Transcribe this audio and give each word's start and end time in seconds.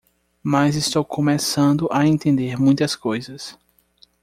Mas 0.41 0.75
estou 0.75 1.05
começando 1.05 1.87
a 1.91 2.07
entender 2.07 2.57
muitas 2.59 2.95
coisas. 2.95 3.55